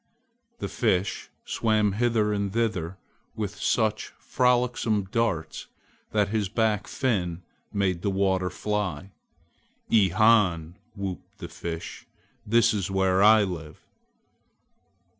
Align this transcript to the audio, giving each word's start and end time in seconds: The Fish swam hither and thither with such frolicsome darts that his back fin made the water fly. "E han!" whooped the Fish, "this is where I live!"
The 0.57 0.67
Fish 0.67 1.29
swam 1.45 1.91
hither 1.91 2.33
and 2.33 2.51
thither 2.51 2.97
with 3.35 3.57
such 3.61 4.07
frolicsome 4.17 5.03
darts 5.11 5.67
that 6.09 6.29
his 6.29 6.49
back 6.49 6.87
fin 6.87 7.43
made 7.71 8.01
the 8.01 8.09
water 8.09 8.49
fly. 8.49 9.11
"E 9.91 10.09
han!" 10.09 10.75
whooped 10.95 11.37
the 11.37 11.49
Fish, 11.49 12.07
"this 12.47 12.73
is 12.73 12.89
where 12.89 13.21
I 13.21 13.43
live!" 13.43 13.85